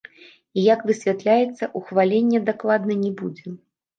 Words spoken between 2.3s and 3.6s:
дакладна не будзе.